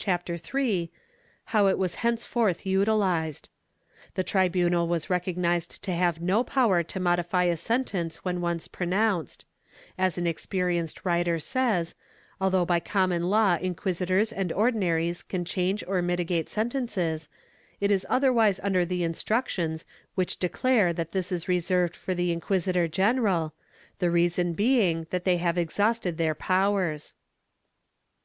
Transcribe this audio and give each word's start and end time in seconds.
Chap, 0.00 0.28
iii) 0.30 0.92
how 1.46 1.66
it 1.66 1.76
was 1.76 1.96
thenceforth 2.04 2.58
utiHzed. 2.60 3.48
The 4.14 4.22
tribunal 4.22 4.86
was 4.86 5.10
recognized 5.10 5.82
to 5.82 5.90
have 5.92 6.22
no 6.22 6.44
power 6.44 6.84
to 6.84 7.00
modify 7.00 7.42
a 7.50 7.56
sentence 7.56 8.18
when 8.18 8.40
once 8.40 8.68
pronoimced; 8.68 9.44
as 9.98 10.16
an 10.16 10.24
experienced 10.24 11.04
writer 11.04 11.40
says, 11.40 11.96
although 12.40 12.64
by 12.64 12.78
common 12.78 13.24
law 13.28 13.56
inquisitors 13.60 14.30
and 14.32 14.52
Ordinaries 14.52 15.24
can 15.24 15.44
change 15.44 15.82
or 15.88 16.00
mitigate 16.00 16.48
sentences, 16.48 17.28
it 17.80 17.90
is 17.90 18.06
otherwise 18.08 18.60
under 18.62 18.84
the 18.86 19.02
Instructions 19.02 19.84
which 20.14 20.38
declare 20.38 20.92
that 20.92 21.10
this 21.10 21.32
is 21.32 21.48
reserved 21.48 21.96
for 21.96 22.14
the 22.14 22.30
inquisitor 22.30 22.86
general, 22.86 23.52
the 23.98 24.12
reason 24.12 24.52
being 24.52 25.08
that 25.10 25.24
they 25.24 25.38
have 25.38 25.58
exhausted 25.58 26.18
their 26.18 26.36
powers. 26.36 27.14